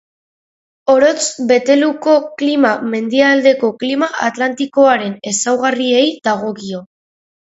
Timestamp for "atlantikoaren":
4.29-5.13